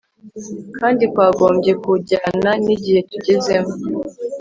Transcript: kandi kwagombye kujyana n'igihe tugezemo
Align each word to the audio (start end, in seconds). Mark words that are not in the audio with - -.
kandi 0.79 1.03
kwagombye 1.13 1.71
kujyana 1.83 2.51
n'igihe 2.65 2.99
tugezemo 3.09 3.73